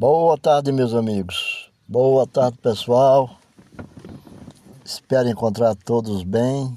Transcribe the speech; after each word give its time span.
Boa 0.00 0.38
tarde, 0.38 0.72
meus 0.72 0.94
amigos. 0.94 1.70
Boa 1.86 2.26
tarde, 2.26 2.56
pessoal. 2.56 3.36
Espero 4.82 5.28
encontrar 5.28 5.74
todos 5.74 6.22
bem, 6.22 6.74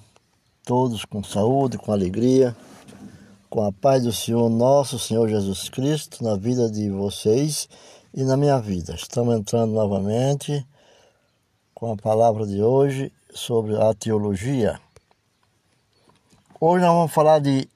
todos 0.66 1.06
com 1.06 1.24
saúde, 1.24 1.78
com 1.78 1.94
alegria, 1.94 2.54
com 3.50 3.66
a 3.66 3.72
paz 3.72 4.04
do 4.04 4.12
Senhor, 4.12 4.50
nosso 4.50 5.00
Senhor 5.00 5.30
Jesus 5.30 5.70
Cristo, 5.70 6.22
na 6.22 6.36
vida 6.36 6.70
de 6.70 6.90
vocês 6.90 7.70
e 8.14 8.26
na 8.26 8.36
minha 8.36 8.60
vida. 8.60 8.94
Estamos 8.94 9.34
entrando 9.34 9.72
novamente 9.72 10.68
com 11.74 11.94
a 11.94 11.96
palavra 11.96 12.46
de 12.46 12.62
hoje 12.62 13.10
sobre 13.34 13.82
a 13.82 13.94
teologia. 13.94 14.82
Hoje 16.60 16.84
nós 16.84 16.94
vamos 16.94 17.14
falar 17.14 17.40
de 17.40 17.70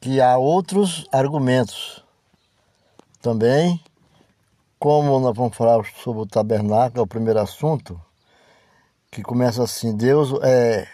que 0.00 0.20
há 0.20 0.38
outros 0.38 1.08
argumentos 1.10 2.04
também, 3.20 3.80
como 4.84 5.18
nós 5.18 5.34
vamos 5.34 5.56
falar 5.56 5.82
sobre 6.02 6.20
o 6.20 6.26
tabernáculo, 6.26 7.00
é 7.00 7.02
o 7.02 7.06
primeiro 7.06 7.40
assunto, 7.40 7.98
que 9.10 9.22
começa 9.22 9.62
assim, 9.62 9.96
Deus 9.96 10.38
é 10.42 10.86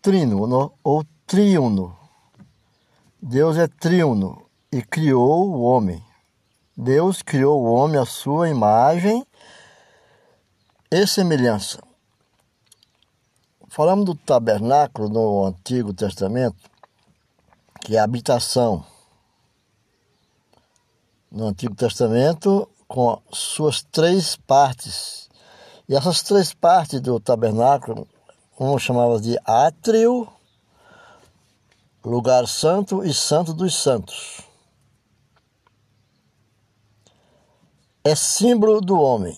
trino 0.00 0.72
ou 0.84 1.04
triuno. 1.26 1.98
Deus 3.20 3.56
é 3.56 3.66
triuno 3.66 4.46
e 4.70 4.80
criou 4.80 5.50
o 5.50 5.62
homem. 5.62 6.00
Deus 6.76 7.20
criou 7.20 7.60
o 7.64 7.72
homem 7.72 8.00
à 8.00 8.06
sua 8.06 8.48
imagem 8.48 9.26
e 10.88 11.04
semelhança. 11.04 11.82
Falamos 13.70 14.04
do 14.04 14.14
tabernáculo 14.14 15.08
no 15.08 15.46
Antigo 15.46 15.92
Testamento, 15.92 16.70
que 17.80 17.96
é 17.96 17.98
a 17.98 18.04
habitação 18.04 18.86
no 21.32 21.46
Antigo 21.46 21.74
Testamento 21.74 22.68
com 22.86 23.20
suas 23.32 23.82
três 23.82 24.36
partes. 24.36 25.30
E 25.88 25.96
essas 25.96 26.22
três 26.22 26.52
partes 26.52 27.00
do 27.00 27.18
tabernáculo, 27.18 28.06
um 28.60 28.78
chamava 28.78 29.18
de 29.18 29.38
átrio, 29.44 30.28
lugar 32.04 32.46
santo 32.46 33.02
e 33.02 33.14
santo 33.14 33.54
dos 33.54 33.74
santos. 33.74 34.42
É 38.04 38.14
símbolo 38.14 38.80
do 38.80 39.00
homem. 39.00 39.36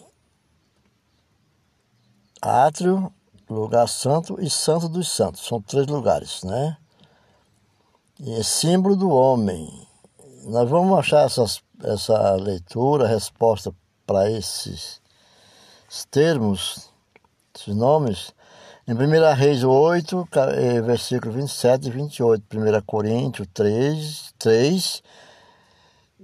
Átrio, 2.43 3.13
lugar 3.49 3.89
santo 3.89 4.41
e 4.41 4.51
santo 4.51 4.89
dos 4.89 5.09
santos. 5.09 5.47
São 5.47 5.63
três 5.63 5.87
lugares, 5.87 6.43
né? 6.43 6.77
E 8.19 8.33
é 8.33 8.43
símbolo 8.43 8.97
do 8.97 9.11
homem. 9.11 9.87
Nós 10.45 10.69
vamos 10.69 10.99
achar 10.99 11.25
essas 11.25 11.63
essa 11.85 12.35
leitura, 12.35 13.07
resposta 13.07 13.75
para 14.07 14.31
esses 14.31 15.01
termos, 16.11 16.91
esses 17.55 17.75
nomes, 17.75 18.35
em 18.87 18.93
1 18.93 19.35
Reis 19.35 19.65
8, 19.65 20.29
eh, 20.57 20.81
versículo 20.83 21.33
27 21.33 21.89
e 21.89 21.91
28, 21.91 22.45
1 22.59 22.83
Coríntios 22.83 23.49
3, 23.55 24.35
3, 24.39 25.03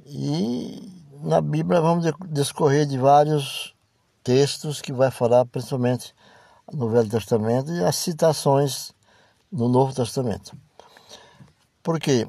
e 0.07 0.93
na 1.23 1.41
Bíblia 1.41 1.81
vamos 1.81 2.05
discorrer 2.29 2.87
de 2.87 2.99
vários 2.99 3.75
textos 4.23 4.81
que 4.81 4.93
vai 4.93 5.11
falar 5.11 5.45
principalmente 5.47 6.15
no 6.73 6.89
Velho 6.89 7.09
Testamento 7.09 7.73
e 7.73 7.85
as 7.85 7.97
citações 7.97 8.93
no 9.51 9.69
Novo 9.69 9.95
Testamento. 9.95 10.57
Porque 11.83 12.27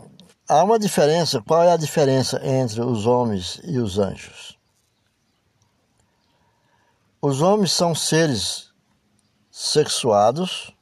há 0.52 0.64
uma 0.66 0.78
diferença. 0.78 1.42
Qual 1.42 1.64
é 1.64 1.72
a 1.72 1.78
diferença 1.78 2.46
entre 2.46 2.82
os 2.82 3.06
homens 3.06 3.62
e 3.64 3.78
os 3.78 3.98
anjos? 3.98 4.60
Os 7.22 7.42
homens 7.42 7.72
são 7.72 7.96
seres 7.96 8.74
sexuados 9.50 10.76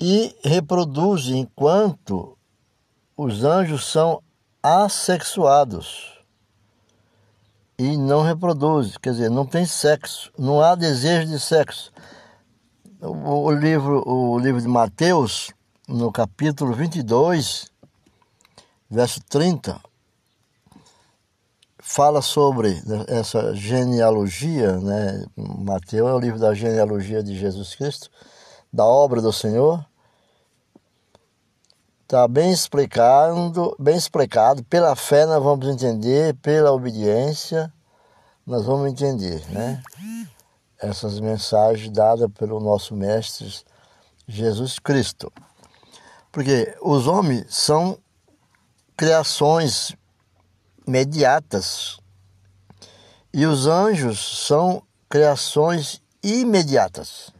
e 0.00 0.34
reproduzem 0.42 1.40
enquanto 1.40 2.38
os 3.16 3.44
anjos 3.44 3.84
são 3.84 4.22
assexuados 4.62 6.14
e 7.78 7.96
não 7.96 8.22
reproduzem, 8.22 8.98
quer 9.02 9.10
dizer, 9.10 9.30
não 9.30 9.44
tem 9.44 9.66
sexo, 9.66 10.32
não 10.38 10.60
há 10.62 10.74
desejo 10.74 11.26
de 11.26 11.40
sexo. 11.40 11.92
O, 13.00 13.50
livro, 13.50 14.08
o 14.08 14.38
livro 14.38 14.62
de 14.62 14.68
Mateus 14.68 15.52
no 15.88 16.10
capítulo 16.10 16.72
22, 16.72 17.70
verso 18.90 19.20
30, 19.28 19.78
fala 21.78 22.22
sobre 22.22 22.82
essa 23.08 23.54
genealogia, 23.54 24.78
né? 24.78 25.26
Mateus 25.36 26.08
é 26.08 26.14
o 26.14 26.18
livro 26.18 26.38
da 26.38 26.54
genealogia 26.54 27.22
de 27.22 27.38
Jesus 27.38 27.74
Cristo, 27.74 28.10
da 28.72 28.84
obra 28.84 29.20
do 29.20 29.32
Senhor. 29.32 29.84
Está 32.02 32.26
bem 32.26 32.50
explicado, 32.52 33.76
bem 33.78 33.96
explicado. 33.96 34.64
Pela 34.64 34.96
fé 34.96 35.26
nós 35.26 35.42
vamos 35.42 35.66
entender, 35.68 36.34
pela 36.36 36.72
obediência 36.72 37.72
nós 38.46 38.64
vamos 38.64 38.90
entender, 38.90 39.42
né? 39.50 39.82
Essas 40.78 41.18
mensagens 41.20 41.90
dadas 41.90 42.30
pelo 42.32 42.60
nosso 42.60 42.94
mestre 42.94 43.62
Jesus 44.26 44.78
Cristo. 44.78 45.32
Porque 46.34 46.76
os 46.82 47.06
homens 47.06 47.54
são 47.54 47.96
criações 48.96 49.94
mediatas 50.84 52.00
e 53.32 53.46
os 53.46 53.68
anjos 53.68 54.44
são 54.44 54.82
criações 55.08 56.02
imediatas. 56.24 57.32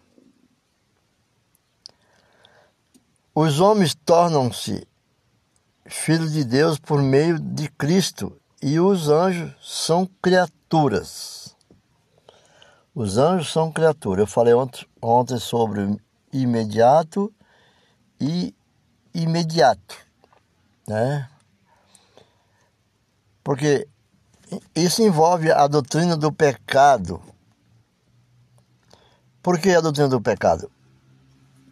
Os 3.35 3.59
homens 3.59 3.97
tornam-se 3.97 4.87
filhos 5.87 6.33
de 6.33 6.45
Deus 6.45 6.79
por 6.79 7.03
meio 7.03 7.37
de 7.41 7.69
Cristo 7.71 8.41
e 8.63 8.79
os 8.79 9.09
anjos 9.09 9.57
são 9.61 10.09
criaturas. 10.23 11.57
Os 12.95 13.19
anjos 13.19 13.53
são 13.53 13.73
criaturas. 13.73 14.21
Eu 14.21 14.29
falei 14.29 14.55
ontem, 14.55 14.87
ontem 15.03 15.41
sobre 15.41 16.01
imediato 16.33 17.35
e 18.21 18.55
imediato, 19.15 19.97
né? 20.89 21.29
Porque 23.43 23.87
isso 24.75 25.03
envolve 25.03 25.53
a 25.53 25.67
doutrina 25.67 26.17
do 26.17 26.33
pecado. 26.33 27.21
Por 29.43 29.59
que 29.59 29.71
a 29.71 29.81
doutrina 29.81 30.09
do 30.09 30.21
pecado? 30.21 30.71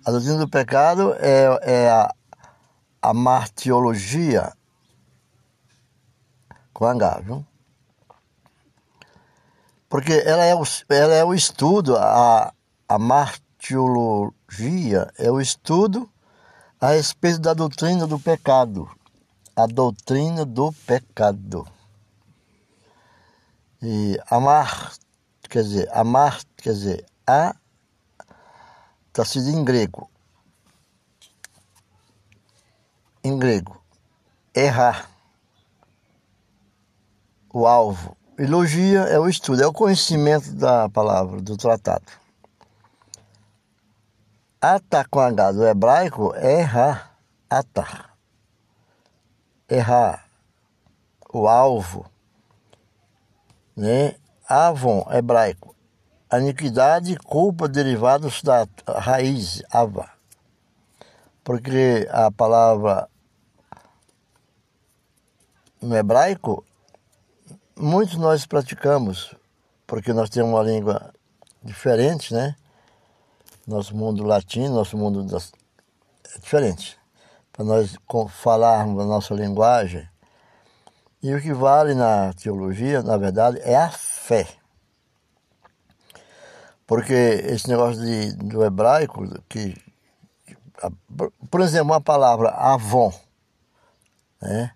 A 0.05 0.11
doutrina 0.11 0.39
do 0.39 0.49
pecado 0.49 1.15
é, 1.15 1.45
é 1.63 1.89
a, 1.91 2.13
a 3.01 3.15
martiologia 3.15 4.53
com 6.73 6.85
H, 6.85 7.21
viu? 7.21 7.47
Porque 9.89 10.13
ela 10.13 10.45
é 10.45 10.55
o, 10.55 10.63
ela 10.89 11.15
é 11.15 11.25
o 11.25 11.35
estudo, 11.35 11.97
a, 11.97 12.53
a 12.89 12.99
martiologia 12.99 15.11
é 15.19 15.31
o 15.31 15.41
estudo 15.41 16.12
a 16.83 16.91
respeito 16.91 17.39
da 17.39 17.55
doutrina 17.55 18.09
do 18.09 18.19
pecado. 18.19 18.91
A 19.55 19.67
doutrina 19.67 20.45
do 20.45 20.73
pecado. 20.85 21.65
E 23.81 24.19
amar, 24.29 24.93
quer 25.49 25.63
dizer, 25.63 25.89
amar, 25.93 26.41
quer 26.57 26.73
dizer, 26.73 27.07
a 27.25 27.55
está 29.07 29.25
sido 29.25 29.49
em 29.51 29.63
grego. 29.63 30.11
Em 33.23 33.39
grego. 33.39 33.81
Errar. 34.53 35.09
O 37.55 37.65
alvo. 37.65 38.17
Elogia 38.37 39.03
é 39.03 39.21
o 39.21 39.29
estudo, 39.29 39.63
é 39.63 39.67
o 39.69 39.73
conhecimento 39.73 40.53
da 40.55 40.89
palavra, 40.89 41.41
do 41.41 41.57
tratado. 41.57 42.22
Ata 44.65 45.05
com 45.11 45.19
H 45.19 45.51
do 45.51 45.67
hebraico 45.67 46.33
é 46.37 46.61
errar, 46.61 47.19
atar. 47.51 48.17
Errar, 49.69 50.25
o 51.33 51.49
alvo. 51.49 52.09
Né? 53.77 54.15
Avon, 54.49 55.05
hebraico. 55.11 55.75
Iniquidade, 56.33 57.17
culpa 57.17 57.67
derivados 57.67 58.41
da 58.41 58.69
raiz, 58.87 59.65
ava. 59.69 60.09
Porque 61.43 62.09
a 62.13 62.31
palavra 62.31 63.09
no 65.81 65.97
hebraico, 65.97 66.65
muitos 67.77 68.15
nós 68.15 68.47
praticamos, 68.47 69.35
porque 69.89 70.13
nós 70.13 70.31
temos 70.31 70.53
uma 70.53 70.63
língua 70.63 71.13
diferente, 71.65 72.33
né? 72.33 72.55
Nosso 73.67 73.97
mundo 73.97 74.25
latino, 74.25 74.75
nosso 74.75 74.97
mundo 74.97 75.23
das... 75.25 75.53
é 76.35 76.39
diferente. 76.39 76.99
Para 77.53 77.65
nós 77.65 77.97
falarmos 78.31 79.03
a 79.03 79.07
nossa 79.07 79.35
linguagem, 79.35 80.09
E 81.23 81.33
o 81.33 81.41
que 81.41 81.53
vale 81.53 81.95
na 81.95 82.33
teologia, 82.33 83.03
na 83.03 83.17
verdade, 83.17 83.61
é 83.61 83.77
a 83.77 83.91
fé. 83.91 84.49
Porque 86.87 87.15
esse 87.15 87.69
negócio 87.69 88.03
de, 88.03 88.33
do 88.33 88.65
hebraico, 88.65 89.23
que, 89.49 89.77
por 91.49 91.61
exemplo, 91.61 91.93
uma 91.93 92.01
palavra 92.01 92.51
avon, 92.51 93.13
né? 94.41 94.73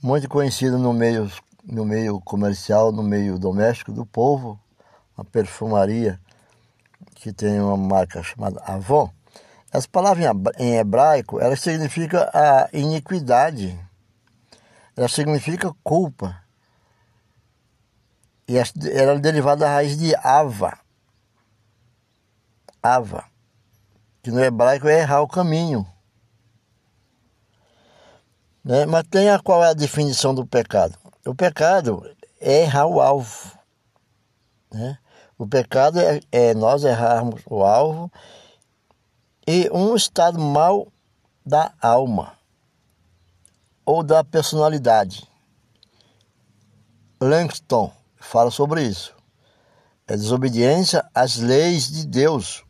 muito 0.00 0.28
conhecida 0.28 0.78
no 0.78 0.92
meio, 0.92 1.30
no 1.64 1.84
meio 1.84 2.20
comercial, 2.20 2.92
no 2.92 3.02
meio 3.02 3.38
doméstico 3.38 3.90
do 3.90 4.06
povo, 4.06 4.58
uma 5.18 5.24
perfumaria 5.24 6.20
que 7.16 7.32
tem 7.32 7.60
uma 7.60 7.76
marca 7.76 8.22
chamada 8.22 8.62
Avon. 8.64 9.10
Essa 9.72 9.88
palavra 9.88 10.32
em 10.58 10.76
hebraico, 10.76 11.40
ela 11.40 11.56
significa 11.56 12.30
a 12.32 12.68
iniquidade, 12.72 13.78
ela 14.96 15.08
significa 15.08 15.74
culpa. 15.82 16.40
E 18.48 18.56
ela 18.56 19.12
é 19.12 19.18
derivada 19.18 19.64
da 19.64 19.72
raiz 19.72 19.98
de 19.98 20.14
Ava. 20.16 20.78
Ava, 22.82 23.24
que 24.22 24.30
no 24.30 24.42
hebraico 24.42 24.86
é 24.86 25.00
errar 25.00 25.22
o 25.22 25.28
caminho. 25.28 25.84
Né? 28.64 28.86
Mas 28.86 29.04
tem 29.08 29.30
a, 29.30 29.40
qual 29.40 29.64
é 29.64 29.70
a 29.70 29.74
definição 29.74 30.34
do 30.34 30.46
pecado? 30.46 30.96
O 31.26 31.34
pecado 31.34 32.08
é 32.40 32.62
errar 32.62 32.86
o 32.86 33.00
alvo. 33.00 33.52
Né? 34.72 34.96
O 35.38 35.46
pecado 35.46 36.00
é, 36.00 36.20
é 36.32 36.54
nós 36.54 36.82
errarmos 36.82 37.42
o 37.44 37.62
alvo 37.62 38.10
e 39.46 39.68
um 39.70 39.94
estado 39.94 40.38
mal 40.38 40.90
da 41.44 41.74
alma 41.80 42.32
ou 43.84 44.02
da 44.02 44.24
personalidade. 44.24 45.28
Langston 47.20 47.92
fala 48.16 48.50
sobre 48.50 48.82
isso. 48.82 49.14
É 50.06 50.16
desobediência 50.16 51.04
às 51.14 51.36
leis 51.36 51.90
de 51.90 52.06
Deus. 52.06 52.64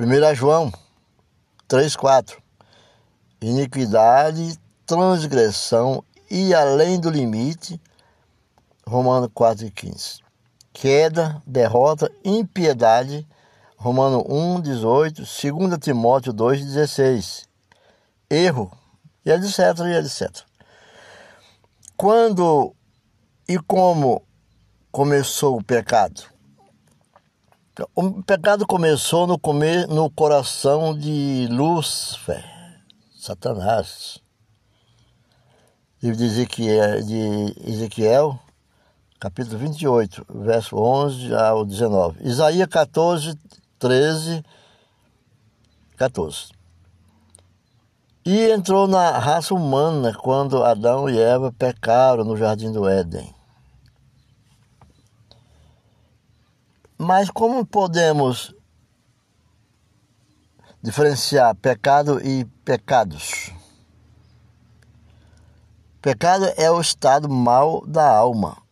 1 0.00 0.34
João 0.34 0.72
3,4 1.68 2.38
Iniquidade, 3.42 4.58
transgressão 4.86 6.02
e 6.30 6.54
além 6.54 6.98
do 6.98 7.10
limite. 7.10 7.78
Romano 8.86 9.28
4,15 9.28 10.23
queda, 10.74 11.40
derrota, 11.46 12.10
impiedade, 12.24 13.26
Romano 13.76 14.24
1, 14.28 14.60
18, 14.60 15.22
2 15.22 15.78
Timóteo 15.78 16.32
2, 16.32 16.64
16, 16.64 17.48
erro, 18.28 18.70
e 19.24 19.30
etc, 19.30 19.58
e 19.86 19.96
etc. 19.96 20.42
Quando 21.96 22.74
e 23.48 23.56
como 23.58 24.20
começou 24.90 25.56
o 25.56 25.64
pecado? 25.64 26.22
O 27.94 28.22
pecado 28.22 28.66
começou 28.66 29.26
no, 29.26 29.38
come, 29.38 29.86
no 29.86 30.10
coração 30.10 30.96
de 30.96 31.48
Lúcifer, 31.50 32.44
Satanás. 33.16 34.18
Livro 36.02 36.18
de 36.18 36.24
Ezequiel, 36.24 37.02
de 37.02 37.70
Ezequiel 37.70 38.38
capítulo 39.24 39.56
28, 39.56 40.26
verso 40.28 40.76
11 40.76 41.34
ao 41.34 41.64
19. 41.64 42.28
Isaías 42.28 42.68
14, 42.68 43.38
13, 43.78 44.44
14. 45.96 46.52
E 48.26 48.50
entrou 48.50 48.86
na 48.86 49.16
raça 49.16 49.54
humana 49.54 50.12
quando 50.12 50.62
Adão 50.62 51.08
e 51.08 51.18
Eva 51.18 51.50
pecaram 51.50 52.22
no 52.22 52.36
jardim 52.36 52.70
do 52.70 52.86
Éden. 52.86 53.34
Mas 56.98 57.30
como 57.30 57.64
podemos 57.64 58.54
diferenciar 60.82 61.54
pecado 61.54 62.20
e 62.22 62.44
pecados? 62.62 63.50
Pecado 66.02 66.44
é 66.58 66.70
o 66.70 66.78
estado 66.78 67.26
mal 67.26 67.86
da 67.86 68.06
alma 68.06 68.63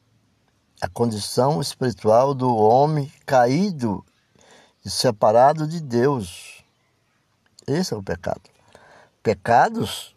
a 0.83 0.89
condição 0.89 1.61
espiritual 1.61 2.35
do 2.35 2.57
homem 2.57 3.09
caído 3.25 4.05
e 4.85 4.91
separado 4.91 5.65
de 5.65 5.81
Deus. 5.81 6.65
Esse 7.69 7.95
é 7.95 7.97
o 7.97 8.03
pecado. 8.03 8.43
Pecados, 9.23 10.13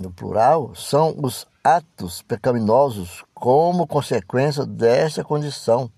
no 0.00 0.12
plural, 0.12 0.76
são 0.76 1.12
os 1.20 1.44
atos 1.64 2.22
pecaminosos 2.22 3.24
como 3.34 3.84
consequência 3.84 4.64
desta 4.64 5.24
condição. 5.24 5.90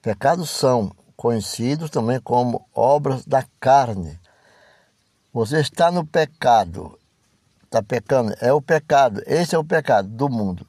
Pecados 0.00 0.48
são 0.48 0.92
conhecidos 1.16 1.90
também 1.90 2.20
como 2.20 2.68
obras 2.72 3.26
da 3.26 3.44
carne. 3.58 4.16
Você 5.32 5.58
está 5.58 5.90
no 5.90 6.06
pecado, 6.06 6.96
está 7.64 7.82
pecando, 7.82 8.32
é 8.40 8.52
o 8.52 8.62
pecado, 8.62 9.20
esse 9.26 9.56
é 9.56 9.58
o 9.58 9.64
pecado 9.64 10.06
do 10.06 10.28
mundo. 10.28 10.64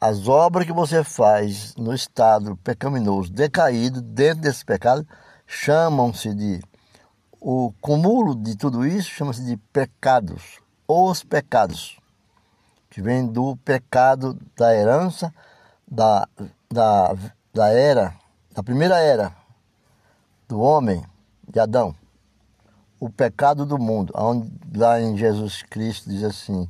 As 0.00 0.28
obras 0.28 0.66
que 0.66 0.72
você 0.72 1.02
faz 1.02 1.74
no 1.76 1.94
estado 1.94 2.56
pecaminoso, 2.58 3.32
decaído, 3.32 4.02
dentro 4.02 4.42
desse 4.42 4.64
pecado, 4.64 5.06
chamam-se 5.46 6.34
de. 6.34 6.62
O 7.40 7.72
cúmulo 7.80 8.34
de 8.34 8.56
tudo 8.56 8.86
isso 8.86 9.08
chama-se 9.10 9.44
de 9.44 9.56
pecados, 9.72 10.60
os 10.88 11.22
pecados, 11.22 11.98
que 12.90 13.00
vem 13.00 13.26
do 13.26 13.56
pecado 13.58 14.38
da 14.56 14.74
herança, 14.74 15.32
da, 15.86 16.28
da, 16.68 17.14
da 17.54 17.68
era, 17.68 18.14
da 18.52 18.62
primeira 18.62 18.98
era 18.98 19.32
do 20.48 20.60
homem, 20.60 21.04
de 21.48 21.60
Adão. 21.60 21.94
O 22.98 23.10
pecado 23.10 23.64
do 23.64 23.78
mundo, 23.78 24.12
onde 24.16 24.50
lá 24.74 25.00
em 25.00 25.16
Jesus 25.16 25.62
Cristo 25.62 26.08
diz 26.08 26.24
assim: 26.24 26.68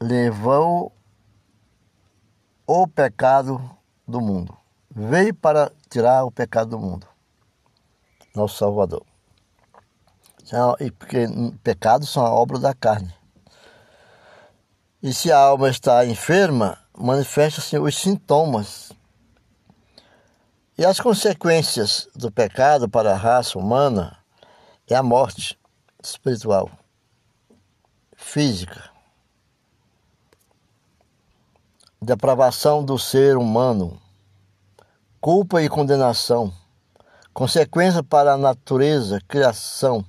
levou 0.00 0.92
o 2.66 2.86
pecado 2.86 3.60
do 4.06 4.20
mundo. 4.20 4.56
Veio 4.90 5.34
para 5.34 5.70
tirar 5.90 6.24
o 6.24 6.30
pecado 6.30 6.70
do 6.70 6.78
mundo. 6.78 7.06
Nosso 8.34 8.56
Salvador. 8.56 9.04
E 10.80 10.90
porque 10.90 11.26
pecados 11.62 12.10
são 12.10 12.24
a 12.24 12.30
obra 12.30 12.58
da 12.58 12.74
carne. 12.74 13.12
E 15.02 15.12
se 15.12 15.30
a 15.30 15.38
alma 15.38 15.68
está 15.68 16.06
enferma, 16.06 16.78
manifesta-se 16.96 17.78
os 17.78 17.96
sintomas. 17.96 18.92
E 20.78 20.84
as 20.84 20.98
consequências 20.98 22.08
do 22.14 22.30
pecado 22.30 22.88
para 22.88 23.12
a 23.12 23.16
raça 23.16 23.58
humana 23.58 24.18
é 24.88 24.94
a 24.94 25.02
morte 25.02 25.58
espiritual, 26.02 26.70
física, 28.16 28.93
depravação 32.04 32.84
do 32.84 32.98
ser 32.98 33.36
humano, 33.36 33.98
culpa 35.20 35.62
e 35.62 35.68
condenação, 35.68 36.52
consequência 37.32 38.02
para 38.02 38.34
a 38.34 38.36
natureza, 38.36 39.20
criação. 39.26 40.04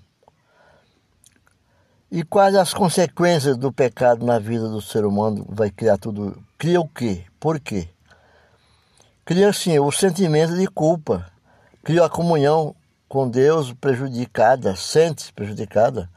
E 2.11 2.23
quais 2.23 2.53
as 2.53 2.73
consequências 2.73 3.57
do 3.57 3.71
pecado 3.71 4.25
na 4.25 4.37
vida 4.37 4.69
do 4.69 4.81
ser 4.81 5.05
humano 5.05 5.45
vai 5.49 5.71
criar 5.71 5.97
tudo? 5.97 6.43
Cria 6.57 6.79
o 6.79 6.87
quê? 6.87 7.25
Por 7.39 7.59
quê? 7.59 7.89
Cria 9.23 9.51
sim 9.51 9.79
o 9.79 9.91
sentimento 9.91 10.55
de 10.55 10.67
culpa, 10.67 11.25
cria 11.83 12.05
a 12.05 12.09
comunhão 12.09 12.75
com 13.07 13.27
Deus 13.27 13.73
prejudicada, 13.73 14.75
sente-se 14.75 15.33
prejudicada, 15.33 16.09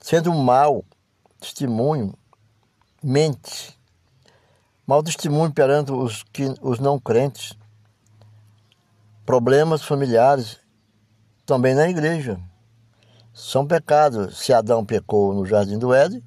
sendo 0.00 0.32
mal 0.32 0.84
testemunho, 1.40 2.14
mente, 3.02 3.75
mau 4.86 5.02
testemunho 5.02 5.52
perante 5.52 5.90
os, 5.90 6.22
que, 6.22 6.54
os 6.60 6.78
não 6.78 6.98
crentes, 6.98 7.54
problemas 9.24 9.82
familiares, 9.82 10.60
também 11.44 11.74
na 11.74 11.88
igreja. 11.88 12.38
São 13.34 13.66
pecados. 13.66 14.38
Se 14.38 14.52
Adão 14.52 14.84
pecou 14.84 15.34
no 15.34 15.44
jardim 15.44 15.78
do 15.78 15.92
Éden, 15.92 16.22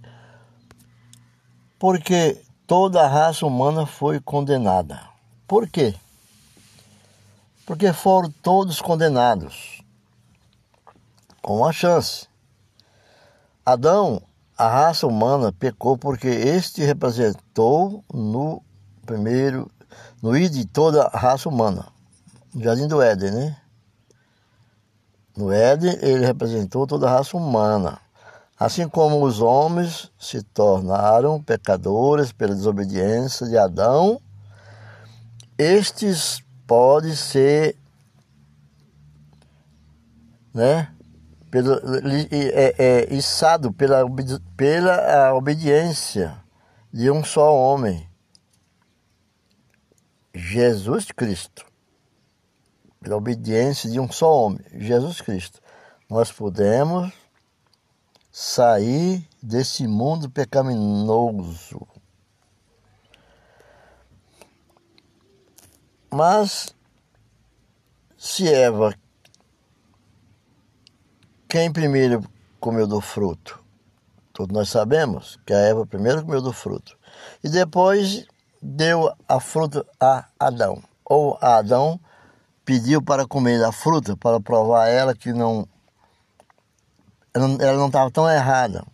porque 1.79 2.41
toda 2.67 3.01
a 3.01 3.07
raça 3.07 3.45
humana 3.45 3.85
foi 3.85 4.19
condenada. 4.19 5.01
Por 5.47 5.67
quê? 5.67 5.95
Porque 7.65 7.93
foram 7.93 8.29
todos 8.43 8.81
condenados. 8.81 9.81
Com 11.41 11.57
uma 11.57 11.71
chance. 11.71 12.27
Adão 13.65 14.21
a 14.59 14.67
raça 14.67 15.07
humana 15.07 15.53
pecou 15.53 15.97
porque 15.97 16.27
este 16.27 16.83
representou 16.83 18.03
no 18.13 18.61
primeiro, 19.05 19.71
no 20.21 20.35
id 20.35 20.51
de 20.51 20.65
toda 20.65 21.03
a 21.03 21.17
raça 21.17 21.47
humana. 21.47 21.87
No 22.53 22.61
Jardim 22.61 22.85
do 22.85 23.01
Éden, 23.01 23.31
né? 23.31 23.57
No 25.37 25.49
Éden, 25.49 25.97
ele 26.01 26.25
representou 26.25 26.85
toda 26.85 27.07
a 27.07 27.11
raça 27.13 27.37
humana. 27.37 28.01
Assim 28.59 28.89
como 28.89 29.23
os 29.23 29.39
homens 29.39 30.11
se 30.19 30.43
tornaram 30.43 31.41
pecadores 31.41 32.33
pela 32.33 32.53
desobediência 32.53 33.47
de 33.47 33.57
Adão, 33.57 34.19
estes 35.57 36.43
podem 36.67 37.15
ser 37.15 37.77
né, 40.53 40.93
pelo, 41.49 41.73
é, 42.31 42.75
é, 42.77 43.13
içado 43.13 43.73
pela, 43.73 44.05
pela 44.55 45.33
obediência 45.33 46.41
de 46.91 47.09
um 47.09 47.23
só 47.23 47.55
homem, 47.55 48.07
Jesus 50.33 51.11
Cristo. 51.11 51.65
Pela 53.01 53.15
obediência 53.15 53.89
de 53.89 53.99
um 53.99 54.11
só 54.11 54.31
homem, 54.31 54.59
Jesus 54.73 55.21
Cristo. 55.21 55.61
Nós 56.09 56.31
podemos 56.31 57.11
sair 58.31 59.27
desse 59.41 59.87
mundo 59.87 60.29
pecaminoso. 60.29 61.87
Mas 66.11 66.75
se 68.17 68.51
Eva, 68.51 68.93
quem 71.49 71.73
primeiro 71.73 72.23
comeu 72.59 72.85
do 72.85 73.01
fruto? 73.01 73.59
Todos 74.31 74.55
nós 74.55 74.69
sabemos 74.69 75.39
que 75.45 75.51
a 75.51 75.57
Eva 75.57 75.85
primeiro 75.85 76.23
comeu 76.23 76.41
do 76.41 76.53
fruto. 76.53 76.95
E 77.43 77.49
depois 77.49 78.25
deu 78.61 79.11
a 79.27 79.39
fruta 79.39 79.83
a 79.99 80.27
Adão. 80.39 80.81
Ou 81.03 81.39
Adão 81.41 81.99
pediu 82.63 83.01
para 83.01 83.25
comer 83.25 83.63
a 83.63 83.71
fruta, 83.71 84.15
para 84.15 84.39
provar 84.39 84.83
a 84.83 84.89
ela 84.89 85.15
que 85.15 85.33
não 85.33 85.67
ela 87.33 87.77
não 87.77 87.87
estava 87.87 88.11
tão 88.11 88.29
errada. 88.29 88.85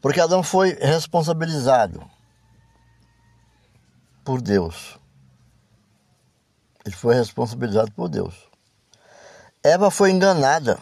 Porque 0.00 0.20
Adão 0.20 0.42
foi 0.42 0.74
responsabilizado 0.74 2.02
por 4.24 4.40
Deus. 4.42 4.98
Ele 6.84 6.94
foi 6.96 7.14
responsabilizado 7.14 7.92
por 7.92 8.08
Deus. 8.08 8.47
Eva 9.62 9.90
foi 9.90 10.10
enganada. 10.10 10.78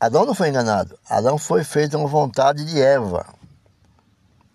Adão 0.00 0.26
não 0.26 0.34
foi 0.34 0.48
enganado. 0.48 0.98
Adão 1.08 1.38
foi 1.38 1.64
feito 1.64 1.96
uma 1.96 2.08
vontade 2.08 2.64
de 2.64 2.80
Eva. 2.80 3.26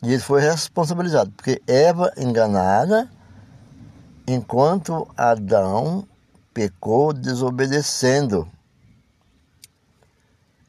E 0.03 0.13
ele 0.13 0.21
foi 0.21 0.41
responsabilizado. 0.41 1.31
Porque 1.31 1.61
Eva 1.65 2.11
enganada, 2.17 3.09
enquanto 4.27 5.07
Adão 5.15 6.07
pecou 6.53 7.13
desobedecendo. 7.13 8.47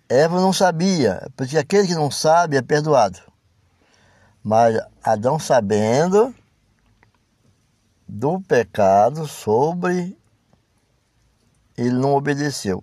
Eva 0.09 0.41
não 0.41 0.53
sabia, 0.53 1.27
porque 1.37 1.57
aquele 1.57 1.89
que 1.89 1.95
não 1.95 2.11
sabe 2.11 2.57
é 2.57 2.63
perdoado. 2.63 3.19
Mas 4.45 4.79
Adão 5.03 5.39
sabendo 5.39 6.35
do 8.07 8.41
pecado 8.43 9.27
sobre 9.27 10.17
ele 11.77 11.95
não 11.95 12.15
obedeceu. 12.15 12.83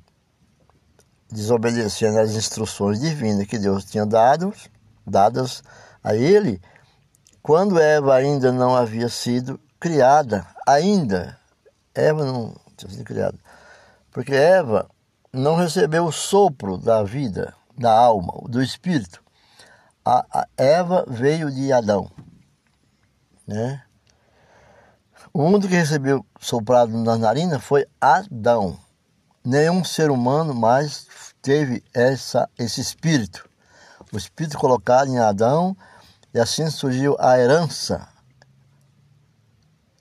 Desobedecendo 1.31 2.19
às 2.19 2.31
instruções 2.31 2.99
divinas 2.99 3.45
que 3.45 3.57
Deus 3.57 3.85
tinha 3.85 4.05
dado, 4.05 4.53
dadas 5.05 5.63
a 6.03 6.15
ele, 6.15 6.61
quando 7.41 7.79
Eva 7.79 8.15
ainda 8.15 8.51
não 8.51 8.75
havia 8.75 9.09
sido 9.09 9.59
criada, 9.79 10.45
ainda. 10.67 11.37
Eva 11.93 12.25
não 12.25 12.55
tinha 12.75 12.91
sido 12.91 13.03
criada. 13.03 13.37
Porque 14.11 14.33
Eva 14.33 14.89
não 15.31 15.55
recebeu 15.55 16.05
o 16.05 16.11
sopro 16.11 16.77
da 16.77 17.03
vida, 17.03 17.53
da 17.77 17.91
alma, 17.91 18.33
do 18.47 18.61
espírito. 18.61 19.23
A, 20.03 20.25
a 20.31 20.47
Eva 20.57 21.05
veio 21.07 21.51
de 21.51 21.71
Adão, 21.71 22.09
né? 23.47 23.83
O 25.33 25.43
único 25.43 25.67
que 25.67 25.75
recebeu 25.75 26.25
soprado 26.39 26.97
na 26.97 27.17
narina 27.17 27.59
foi 27.59 27.85
Adão. 28.01 28.79
Nenhum 29.43 29.83
ser 29.83 30.09
humano 30.09 30.53
mais 30.53 31.07
teve 31.41 31.83
essa, 31.93 32.49
esse 32.57 32.81
espírito. 32.81 33.47
O 34.11 34.17
espírito 34.17 34.57
colocado 34.57 35.09
em 35.09 35.19
Adão, 35.19 35.77
e 36.33 36.39
assim 36.39 36.69
surgiu 36.69 37.15
a 37.19 37.37
herança 37.37 38.07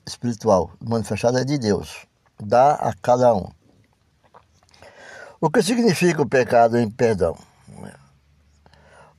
espiritual 0.07 0.71
manifestada 0.81 1.45
de 1.45 1.59
Deus. 1.59 2.07
Dá 2.41 2.75
a 2.75 2.95
cada 2.95 3.35
um. 3.35 3.49
O 5.41 5.51
que 5.51 5.63
significa 5.63 6.23
o 6.23 6.29
pecado 6.29 6.79
em 6.79 6.91
perdão? 6.91 7.37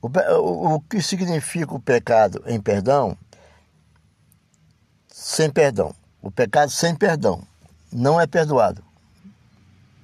O 0.02 0.80
que 0.80 1.00
significa 1.00 1.74
o 1.74 1.80
pecado 1.80 2.42
em 2.46 2.60
perdão? 2.60 3.16
Sem 5.08 5.50
perdão. 5.50 5.94
O 6.22 6.30
pecado 6.30 6.70
sem 6.70 6.94
perdão 6.94 7.42
não 7.92 8.20
é 8.20 8.26
perdoado. 8.26 8.84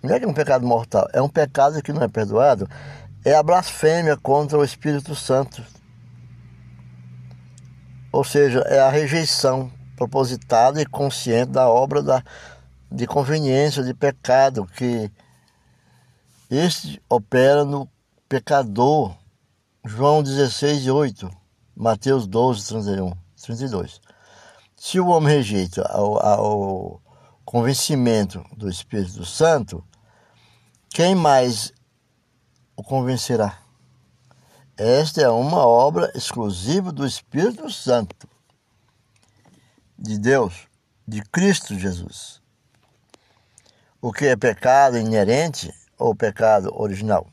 Não 0.03 0.15
é 0.15 0.19
que 0.19 0.25
é 0.25 0.29
um 0.29 0.35
pecado 0.35 0.67
mortal, 0.67 1.09
é 1.13 1.21
um 1.21 1.29
pecado 1.29 1.83
que 1.83 1.93
não 1.93 2.03
é 2.03 2.09
perdoado, 2.09 2.69
é 3.25 3.35
a 3.35 3.43
blasfêmia 3.43 4.17
contra 4.17 4.57
o 4.57 4.65
Espírito 4.65 5.15
Santo. 5.15 5.63
Ou 8.13 8.23
seja, 8.23 8.61
é 8.61 8.79
a 8.79 8.89
rejeição 8.89 9.71
propositada 9.97 10.81
e 10.81 10.87
consciente 10.87 11.53
da 11.53 11.69
obra 11.69 12.03
da, 12.03 12.23
de 12.91 13.07
conveniência, 13.07 13.83
de 13.83 13.93
pecado 13.93 14.67
que 14.67 15.11
este 16.51 17.03
opera 17.09 17.65
no 17.65 17.89
pecador. 18.29 19.15
João 19.85 20.23
16, 20.23 20.89
8, 20.89 21.31
Mateus 21.75 22.27
12, 22.27 22.67
31, 22.69 23.13
32. 23.41 24.01
Se 24.79 25.01
o 25.01 25.09
homem 25.09 25.35
rejeita 25.35 25.91
o 25.99 27.01
convencimento 27.47 28.45
do 28.55 28.69
Espírito 28.69 29.25
Santo, 29.25 29.83
quem 30.91 31.15
mais 31.15 31.73
o 32.77 32.83
convencerá? 32.83 33.59
Esta 34.77 35.23
é 35.23 35.29
uma 35.31 35.67
obra 35.67 36.13
exclusiva 36.15 36.93
do 36.93 37.07
Espírito 37.07 37.71
Santo, 37.71 38.29
de 39.99 40.19
Deus, 40.19 40.69
de 41.09 41.23
Cristo 41.23 41.79
Jesus. 41.79 42.43
O 43.99 44.13
que 44.13 44.27
é 44.27 44.37
pecado 44.37 44.99
inerente 44.99 45.73
ou 45.99 46.15
pecado 46.15 46.71
original? 46.79 47.27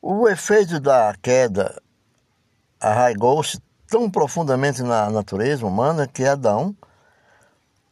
O 0.00 0.26
efeito 0.28 0.80
da 0.80 1.14
queda 1.20 1.78
arraigou-se 2.80 3.58
tão 3.94 4.10
profundamente 4.10 4.82
na 4.82 5.08
natureza 5.08 5.64
humana 5.64 6.04
que 6.04 6.24
Adão, 6.24 6.76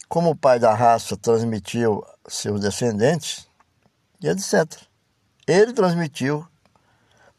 como 0.09 0.31
o 0.31 0.37
pai 0.37 0.59
da 0.59 0.75
raça, 0.75 1.17
transmitiu 1.17 2.05
seus 2.27 2.61
descendentes 2.61 3.47
e 4.21 4.27
etc. 4.27 4.65
Ele 5.47 5.73
transmitiu, 5.73 6.45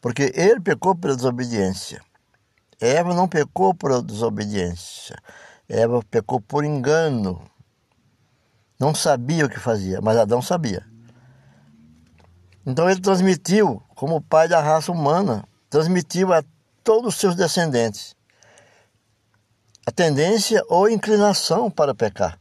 porque 0.00 0.32
ele 0.34 0.60
pecou 0.60 0.96
pela 0.96 1.14
desobediência. 1.14 2.00
Eva 2.80 3.12
não 3.12 3.28
pecou 3.28 3.74
por 3.74 4.00
desobediência. 4.02 5.18
Eva 5.68 6.02
pecou 6.10 6.40
por 6.40 6.64
engano. 6.64 7.42
Não 8.80 8.94
sabia 8.94 9.44
o 9.44 9.50
que 9.50 9.60
fazia, 9.60 10.00
mas 10.00 10.16
Adão 10.16 10.40
sabia. 10.40 10.86
Então 12.64 12.88
ele 12.88 13.02
transmitiu, 13.02 13.82
como 13.94 14.22
pai 14.22 14.48
da 14.48 14.62
raça 14.62 14.90
humana, 14.90 15.46
transmitiu 15.68 16.32
a 16.32 16.42
todos 16.82 17.12
os 17.12 17.20
seus 17.20 17.36
descendentes 17.36 18.16
a 19.86 19.92
tendência 19.92 20.62
ou 20.68 20.88
inclinação 20.88 21.70
para 21.70 21.94
pecar. 21.94 22.38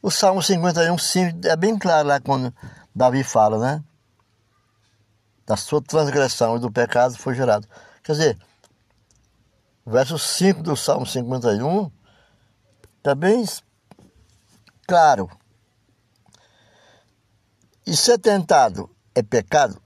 O 0.00 0.10
Salmo 0.10 0.42
51, 0.42 0.96
5 0.96 1.46
é 1.46 1.56
bem 1.56 1.78
claro 1.78 2.08
lá 2.08 2.20
quando 2.20 2.54
Davi 2.94 3.24
fala, 3.24 3.58
né? 3.58 3.84
Da 5.46 5.56
sua 5.56 5.82
transgressão 5.82 6.56
e 6.56 6.60
do 6.60 6.70
pecado 6.70 7.16
foi 7.16 7.34
gerado. 7.34 7.66
Quer 8.02 8.12
dizer, 8.12 8.38
verso 9.84 10.18
5 10.18 10.62
do 10.62 10.76
Salmo 10.76 11.06
51 11.06 11.90
está 12.98 13.14
bem 13.14 13.44
claro. 14.86 15.30
E 17.86 17.96
ser 17.96 18.18
tentado 18.18 18.94
é 19.14 19.22
pecado? 19.22 19.80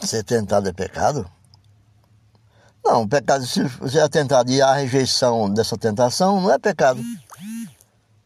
Ser 0.00 0.24
tentado 0.24 0.68
é 0.68 0.72
pecado? 0.72 1.30
Não, 2.84 3.06
pecado, 3.06 3.46
se 3.46 3.62
você 3.64 4.00
atentar 4.00 4.44
e 4.48 4.60
a 4.60 4.74
rejeição 4.74 5.52
dessa 5.52 5.76
tentação, 5.78 6.40
não 6.40 6.50
é 6.50 6.58
pecado. 6.58 7.02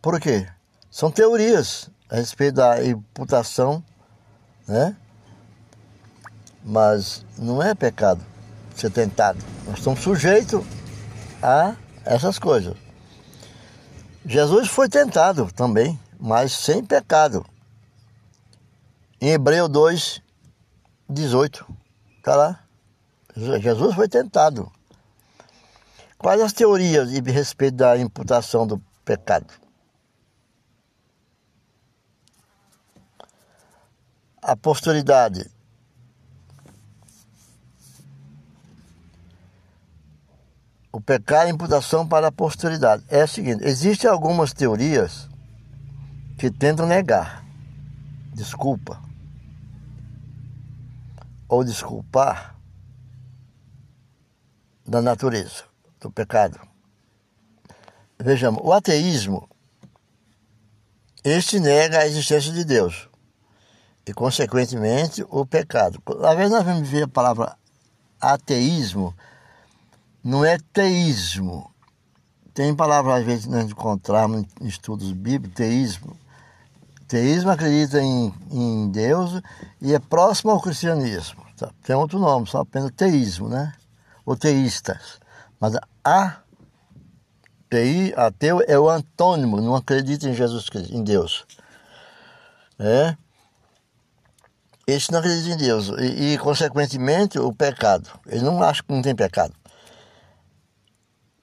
Por 0.00 0.18
quê? 0.20 0.46
São 0.90 1.10
teorias 1.10 1.90
a 2.08 2.16
respeito 2.16 2.56
da 2.56 2.84
imputação, 2.84 3.84
né? 4.66 4.96
Mas 6.64 7.24
não 7.38 7.62
é 7.62 7.74
pecado 7.74 8.24
ser 8.74 8.90
tentado. 8.90 9.38
Nós 9.66 9.78
estamos 9.78 10.00
sujeitos 10.00 10.64
a 11.42 11.74
essas 12.04 12.38
coisas. 12.38 12.76
Jesus 14.24 14.68
foi 14.68 14.88
tentado 14.88 15.50
também, 15.52 15.98
mas 16.18 16.52
sem 16.52 16.84
pecado. 16.84 17.44
Em 19.20 19.30
Hebreu 19.30 19.68
2, 19.68 20.20
18. 21.08 21.66
Está 22.18 22.36
lá. 22.36 22.65
Jesus 23.36 23.94
foi 23.94 24.08
tentado. 24.08 24.72
Quais 26.16 26.40
as 26.40 26.52
teorias 26.52 27.10
a 27.10 27.30
respeito 27.30 27.76
da 27.76 27.98
imputação 27.98 28.66
do 28.66 28.78
pecado? 29.04 29.52
A 34.40 34.56
posteridade. 34.56 35.50
O 40.90 41.00
pecado 41.00 41.48
é 41.48 41.50
imputação 41.50 42.08
para 42.08 42.28
a 42.28 42.32
posteridade. 42.32 43.04
É 43.08 43.24
o 43.24 43.28
seguinte: 43.28 43.62
existem 43.64 44.08
algumas 44.08 44.54
teorias 44.54 45.28
que 46.38 46.50
tentam 46.50 46.86
negar 46.86 47.44
desculpa 48.32 49.02
ou 51.48 51.64
desculpar 51.64 52.55
da 54.86 55.02
natureza, 55.02 55.64
do 56.00 56.10
pecado. 56.10 56.60
Vejamos, 58.18 58.62
o 58.64 58.72
ateísmo, 58.72 59.48
este 61.24 61.58
nega 61.58 61.98
a 61.98 62.06
existência 62.06 62.52
de 62.52 62.64
Deus 62.64 63.08
e, 64.06 64.14
consequentemente, 64.14 65.24
o 65.28 65.44
pecado. 65.44 66.00
Às 66.24 66.36
vezes 66.36 66.52
nós 66.52 66.64
vamos 66.64 66.88
ver 66.88 67.02
a 67.02 67.08
palavra 67.08 67.56
ateísmo, 68.20 69.14
não 70.22 70.44
é 70.44 70.56
teísmo. 70.72 71.70
Tem 72.54 72.74
palavras, 72.74 73.20
às 73.20 73.24
vezes, 73.26 73.46
nós 73.46 73.70
encontramos 73.70 74.46
em 74.60 74.66
estudos 74.66 75.12
bíblicos, 75.12 75.56
teísmo. 75.56 76.16
Teísmo 77.06 77.50
acredita 77.50 78.00
em, 78.00 78.32
em 78.50 78.88
Deus 78.90 79.40
e 79.80 79.94
é 79.94 79.98
próximo 79.98 80.52
ao 80.52 80.60
cristianismo. 80.60 81.44
Tá? 81.56 81.70
Tem 81.82 81.94
outro 81.94 82.18
nome, 82.18 82.46
só 82.46 82.60
apenas 82.60 82.90
teísmo, 82.92 83.48
né? 83.48 83.72
Ou. 84.26 84.36
Mas 85.60 85.74
a 86.04 86.42
TI, 87.70 88.12
ateu, 88.16 88.60
é 88.66 88.78
o 88.78 88.90
antônimo, 88.90 89.60
não 89.60 89.74
acredita 89.74 90.28
em 90.28 90.34
Jesus 90.34 90.68
Cristo, 90.68 90.94
em 90.94 91.02
Deus. 91.02 91.46
É? 92.78 93.16
Esse 94.86 95.10
não 95.10 95.20
acredita 95.20 95.54
em 95.54 95.56
Deus. 95.56 95.88
E, 95.98 96.34
e, 96.34 96.38
consequentemente, 96.38 97.38
o 97.38 97.52
pecado. 97.52 98.08
Ele 98.26 98.42
não 98.42 98.62
acha 98.62 98.82
que 98.82 98.92
não 98.92 99.02
tem 99.02 99.14
pecado. 99.14 99.54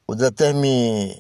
O 0.08 0.16
determinismo 0.16 1.18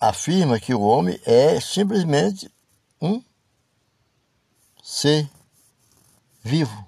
afirma 0.00 0.60
que 0.60 0.74
o 0.74 0.80
homem 0.80 1.20
é 1.24 1.60
simplesmente 1.60 2.50
um 3.00 3.22
ser 4.82 5.28
vivo. 6.42 6.87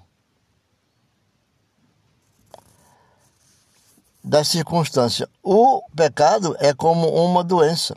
Da 4.23 4.43
circunstância. 4.43 5.27
O 5.41 5.81
pecado 5.95 6.55
é 6.59 6.73
como 6.73 7.07
uma 7.09 7.43
doença, 7.43 7.95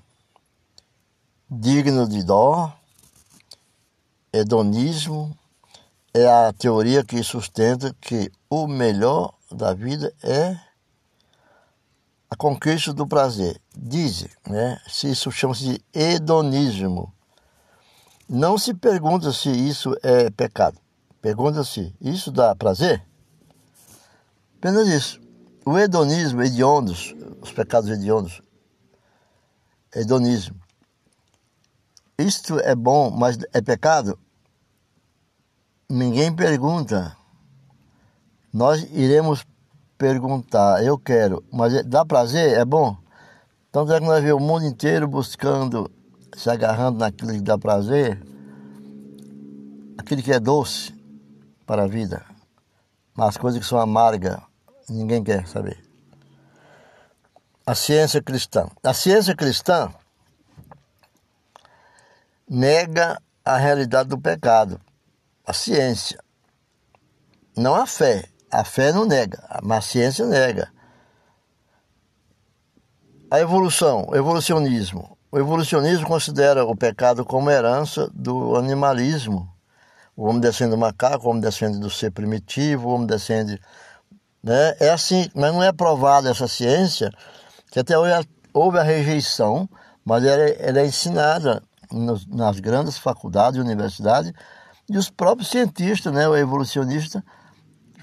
digno 1.51 2.09
de 2.09 2.23
dó, 2.23 2.73
hedonismo, 4.33 5.37
é 6.13 6.27
a 6.27 6.53
teoria 6.53 7.05
que 7.05 7.23
sustenta 7.23 7.95
que 8.01 8.31
o 8.49 8.67
melhor 8.67 9.35
da 9.51 9.75
vida 9.75 10.15
é 10.23 10.59
a 12.31 12.37
conquista 12.37 12.93
do 12.93 13.07
prazer. 13.07 13.61
Dizem, 13.77 14.31
né? 14.49 14.81
Se 14.89 15.11
isso 15.11 15.31
chama-se 15.31 15.85
hedonismo. 15.93 17.13
Não 18.29 18.57
se 18.57 18.73
pergunta 18.73 19.33
se 19.33 19.51
isso 19.51 19.95
é 20.03 20.31
pecado. 20.31 20.79
Pergunta-se, 21.21 21.95
isso 22.01 22.33
dá 22.33 22.55
prazer? 22.55 23.03
Apenas 24.59 24.89
isso. 24.89 25.24
O 25.67 25.79
hedonismo, 25.79 26.43
hediondos, 26.43 27.15
os 27.41 27.51
pecados 27.53 27.89
hediondos, 27.89 28.43
hedonismo. 29.95 30.61
Isto 32.19 32.59
é 32.61 32.75
bom, 32.75 33.11
mas 33.11 33.39
é 33.53 33.61
pecado? 33.61 34.19
Ninguém 35.89 36.35
pergunta. 36.35 37.17
Nós 38.53 38.83
iremos 38.93 39.45
perguntar, 39.97 40.85
eu 40.85 40.99
quero, 40.99 41.43
mas 41.51 41.85
dá 41.87 42.05
prazer? 42.05 42.59
É 42.59 42.65
bom? 42.65 42.97
Então 43.69 43.91
é 43.91 43.99
que 43.99 44.07
nós 44.07 44.23
vemos 44.23 44.43
o 44.43 44.47
mundo 44.47 44.67
inteiro 44.67 45.09
buscando, 45.09 45.91
se 46.37 46.49
agarrando 46.49 46.99
naquilo 46.99 47.33
que 47.33 47.41
dá 47.41 47.59
prazer, 47.59 48.23
aquilo 49.99 50.23
que 50.23 50.33
é 50.33 50.39
doce 50.39 50.95
para 51.67 51.85
a 51.85 51.87
vida, 51.89 52.25
mas 53.15 53.31
as 53.31 53.37
coisas 53.37 53.59
que 53.59 53.67
são 53.67 53.81
amargas, 53.81 54.39
ninguém 54.89 55.23
quer 55.23 55.47
saber. 55.47 55.83
A 57.67 57.75
ciência 57.75 58.23
cristã. 58.23 58.69
A 58.83 58.93
ciência 58.93 59.35
cristã 59.35 59.93
nega 62.49 63.21
a 63.45 63.57
realidade 63.57 64.09
do 64.09 64.19
pecado. 64.19 64.81
A 65.47 65.53
ciência. 65.53 66.23
Não 67.57 67.75
a 67.75 67.87
fé. 67.87 68.25
A 68.51 68.65
fé 68.65 68.93
não 68.93 69.05
nega, 69.05 69.43
mas 69.63 69.79
a 69.79 69.89
ciência 69.89 70.27
nega. 70.27 70.73
A 73.31 73.41
evolução, 73.41 74.07
o 74.09 74.15
evolucionismo. 74.15 75.19
O 75.33 75.39
evolucionismo 75.39 76.07
considera 76.07 76.65
o 76.65 76.77
pecado 76.77 77.25
como 77.25 77.51
herança 77.51 78.09
do 78.15 78.55
animalismo. 78.55 79.53
O 80.17 80.29
homem 80.29 80.41
descende 80.41 80.71
do 80.71 80.79
macaco, 80.79 81.27
o 81.27 81.31
homem 81.31 81.43
descende 81.43 81.81
do 81.81 81.91
ser 81.91 82.13
primitivo, 82.13 82.89
o 82.89 82.95
homem 82.95 83.09
descende. 83.09 83.61
Né? 84.45 84.77
É 84.79 84.91
assim, 84.91 85.27
mas 85.35 85.55
não 85.55 85.63
é 85.63 85.73
provada 85.73 86.31
essa 86.31 86.47
ciência, 86.47 87.11
que 87.73 87.81
até 87.81 87.99
hoje 87.99 88.29
houve 88.53 88.79
a 88.79 88.83
rejeição, 88.83 89.67
mas 90.05 90.23
ela, 90.23 90.43
ela 90.43 90.81
é 90.81 90.87
ensinada 90.87 91.63
nos, 91.91 92.27
nas 92.27 92.61
grandes 92.61 92.99
faculdades 92.99 93.57
e 93.57 93.63
universidades, 93.63 94.35
e 94.87 94.99
os 94.99 95.09
próprios 95.09 95.49
cientistas, 95.49 96.13
né, 96.13 96.29
o 96.29 96.37
evolucionista, 96.37 97.25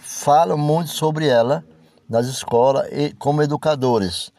falam 0.01 0.57
muito 0.57 0.89
sobre 0.89 1.27
ela 1.27 1.63
nas 2.09 2.25
escolas 2.25 2.87
e 2.91 3.13
como 3.13 3.43
educadores. 3.43 4.31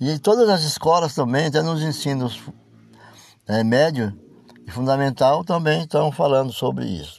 E 0.00 0.20
todas 0.20 0.48
as 0.48 0.62
escolas 0.62 1.16
também, 1.16 1.46
até 1.46 1.62
nos 1.62 1.82
ensinos 1.82 2.40
é, 3.48 3.64
médio 3.64 4.16
e 4.64 4.70
fundamental, 4.70 5.44
também 5.44 5.82
estão 5.82 6.12
falando 6.12 6.52
sobre 6.52 6.86
isso. 6.86 7.18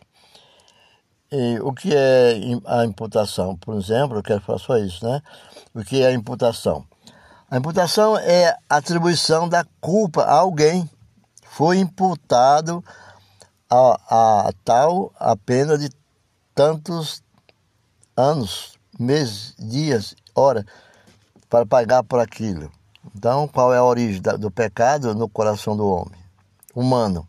E 1.34 1.58
o 1.62 1.72
que 1.72 1.96
é 1.96 2.34
a 2.66 2.84
imputação? 2.84 3.56
Por 3.56 3.78
exemplo, 3.78 4.18
eu 4.18 4.24
quero 4.24 4.42
falar 4.42 4.60
só 4.60 4.78
isso, 4.78 5.06
né? 5.06 5.22
O 5.74 5.82
que 5.82 6.02
é 6.02 6.08
a 6.08 6.12
imputação? 6.12 6.86
A 7.50 7.56
imputação 7.56 8.18
é 8.18 8.50
a 8.70 8.78
atribuição 8.78 9.48
da 9.48 9.66
culpa 9.80 10.24
a 10.24 10.34
alguém. 10.34 10.90
Foi 11.46 11.78
imputado 11.78 12.84
a, 13.70 14.48
a 14.48 14.52
tal 14.66 15.14
a 15.18 15.34
pena 15.38 15.78
de 15.78 15.90
tantos 16.54 17.24
anos, 18.16 18.78
meses, 19.00 19.56
dias, 19.58 20.14
horas 20.36 20.66
para 21.50 21.66
pagar 21.66 22.04
por 22.04 22.20
aquilo. 22.20 22.70
Então, 23.16 23.48
qual 23.48 23.74
é 23.74 23.78
a 23.78 23.86
origem 23.86 24.22
do 24.22 24.52
pecado 24.52 25.16
no 25.16 25.30
coração 25.30 25.78
do 25.78 25.88
homem? 25.88 26.20
Humano. 26.76 27.26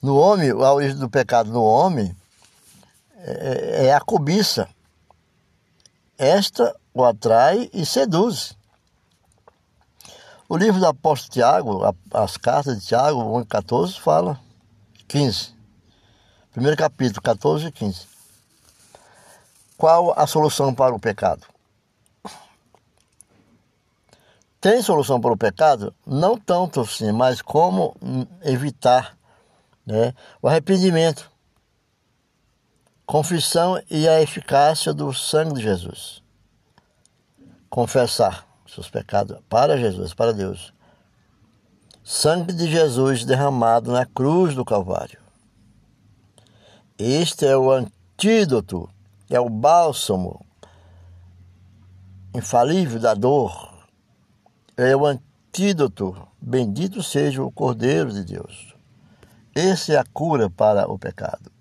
No 0.00 0.16
homem, 0.16 0.50
a 0.50 0.72
origem 0.72 0.96
do 0.96 1.10
pecado 1.10 1.50
no 1.50 1.62
homem 1.62 2.16
é 3.18 3.92
a 3.92 4.00
cobiça. 4.00 4.68
Esta 6.16 6.74
o 6.92 7.04
atrai 7.04 7.70
e 7.72 7.86
seduz. 7.86 8.56
O 10.48 10.56
livro 10.56 10.80
do 10.80 10.86
apóstolo 10.86 11.32
Tiago, 11.32 11.96
as 12.12 12.36
cartas 12.36 12.80
de 12.80 12.86
Tiago, 12.86 13.38
1 13.38 13.44
14, 13.44 14.00
fala, 14.00 14.40
15. 15.06 15.54
Primeiro 16.52 16.76
capítulo, 16.76 17.20
14 17.20 17.66
e 17.66 17.72
15. 17.72 18.06
Qual 19.76 20.18
a 20.18 20.26
solução 20.26 20.74
para 20.74 20.94
o 20.94 20.98
pecado? 20.98 21.46
Tem 24.60 24.82
solução 24.82 25.20
para 25.20 25.32
o 25.32 25.36
pecado? 25.36 25.94
Não 26.04 26.36
tanto 26.36 26.80
assim, 26.80 27.12
mas 27.12 27.40
como 27.40 27.94
evitar 28.42 29.16
né? 29.86 30.12
o 30.42 30.48
arrependimento, 30.48 31.30
confissão 33.08 33.82
e 33.90 34.06
a 34.06 34.20
eficácia 34.20 34.92
do 34.92 35.14
sangue 35.14 35.54
de 35.54 35.62
Jesus. 35.62 36.22
Confessar 37.70 38.46
seus 38.66 38.90
pecados 38.90 39.38
para 39.48 39.78
Jesus, 39.78 40.12
para 40.12 40.34
Deus. 40.34 40.74
Sangue 42.04 42.52
de 42.52 42.70
Jesus 42.70 43.24
derramado 43.24 43.90
na 43.92 44.04
cruz 44.04 44.54
do 44.54 44.62
Calvário. 44.62 45.18
Este 46.98 47.46
é 47.46 47.56
o 47.56 47.70
antídoto 47.70 48.90
é 49.30 49.40
o 49.40 49.48
bálsamo 49.48 50.44
infalível 52.34 53.00
da 53.00 53.14
dor, 53.14 53.86
é 54.76 54.94
o 54.94 55.06
antídoto. 55.06 56.28
Bendito 56.40 57.02
seja 57.02 57.42
o 57.42 57.50
Cordeiro 57.50 58.12
de 58.12 58.22
Deus. 58.22 58.74
Essa 59.54 59.94
é 59.94 59.96
a 59.96 60.04
cura 60.04 60.50
para 60.50 60.86
o 60.90 60.98
pecado. 60.98 61.57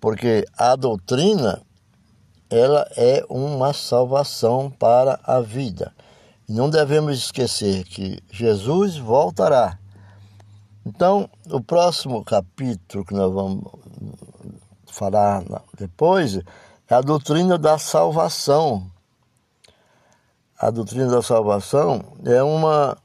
Porque 0.00 0.44
a 0.56 0.76
doutrina 0.76 1.62
ela 2.50 2.88
é 2.96 3.24
uma 3.28 3.72
salvação 3.72 4.70
para 4.70 5.20
a 5.22 5.40
vida. 5.40 5.94
E 6.48 6.52
não 6.52 6.70
devemos 6.70 7.18
esquecer 7.18 7.84
que 7.84 8.22
Jesus 8.30 8.96
voltará. 8.96 9.78
Então, 10.86 11.28
o 11.50 11.60
próximo 11.60 12.24
capítulo 12.24 13.04
que 13.04 13.12
nós 13.12 13.30
vamos 13.30 13.70
falar 14.86 15.44
depois 15.76 16.40
é 16.88 16.94
a 16.94 17.02
doutrina 17.02 17.58
da 17.58 17.76
salvação. 17.78 18.90
A 20.58 20.70
doutrina 20.70 21.08
da 21.08 21.20
salvação 21.20 22.02
é 22.24 22.42
uma 22.42 22.96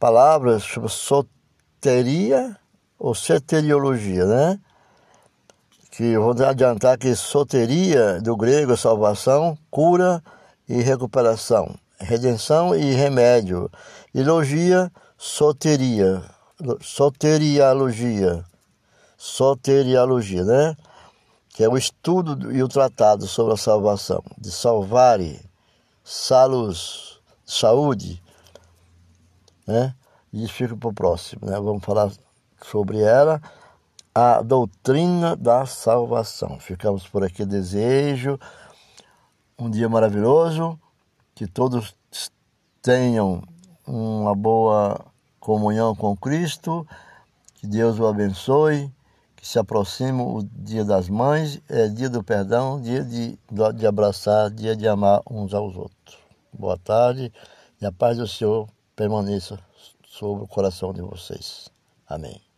palavra 0.00 0.58
soteria 0.88 2.56
ou 2.98 3.14
soteriologia, 3.14 4.26
né? 4.26 4.60
Que 5.94 6.16
vou 6.16 6.32
adiantar 6.42 6.96
que 6.96 7.14
soteria, 7.14 8.18
do 8.22 8.34
grego, 8.34 8.74
salvação, 8.78 9.58
cura 9.70 10.24
e 10.66 10.80
recuperação, 10.80 11.76
redenção 11.98 12.74
e 12.74 12.94
remédio. 12.94 13.70
E 14.14 14.22
logia, 14.22 14.90
soteria, 15.18 16.22
soteriologia, 16.80 18.42
soteriologia, 19.18 20.44
né? 20.44 20.74
Que 21.50 21.64
é 21.64 21.68
o 21.68 21.76
estudo 21.76 22.50
e 22.50 22.62
o 22.62 22.68
tratado 22.68 23.26
sobre 23.26 23.52
a 23.52 23.58
salvação, 23.58 24.24
de 24.38 24.50
salvare, 24.50 25.44
salus, 26.02 27.20
saúde, 27.44 28.22
né? 29.66 29.94
E 30.32 30.48
fica 30.48 30.74
para 30.74 30.88
o 30.88 30.94
próximo, 30.94 31.42
né? 31.44 31.60
Vamos 31.60 31.84
falar 31.84 32.10
sobre 32.62 33.02
ela, 33.02 33.42
a 34.14 34.42
doutrina 34.42 35.34
da 35.34 35.64
salvação. 35.66 36.58
Ficamos 36.58 37.06
por 37.06 37.24
aqui, 37.24 37.44
desejo 37.44 38.38
um 39.58 39.70
dia 39.70 39.88
maravilhoso, 39.88 40.78
que 41.34 41.46
todos 41.46 41.94
tenham 42.80 43.42
uma 43.86 44.34
boa 44.34 45.00
comunhão 45.38 45.94
com 45.94 46.16
Cristo, 46.16 46.86
que 47.54 47.66
Deus 47.66 47.98
o 47.98 48.06
abençoe, 48.06 48.92
que 49.36 49.46
se 49.46 49.58
aproxime 49.58 50.20
o 50.20 50.42
dia 50.42 50.84
das 50.84 51.08
mães, 51.08 51.60
é 51.68 51.88
dia 51.88 52.10
do 52.10 52.22
perdão, 52.22 52.80
dia 52.80 53.04
de, 53.04 53.38
de 53.76 53.86
abraçar, 53.86 54.50
dia 54.50 54.76
de 54.76 54.86
amar 54.86 55.20
uns 55.30 55.54
aos 55.54 55.76
outros. 55.76 56.18
Boa 56.52 56.78
tarde 56.78 57.32
e 57.80 57.86
a 57.86 57.92
paz 57.92 58.18
do 58.18 58.26
Senhor 58.26 58.68
permaneça 58.94 59.58
sobre 60.04 60.44
o 60.44 60.48
coração 60.48 60.92
de 60.92 61.02
vocês. 61.02 61.68
Amém. 62.06 62.51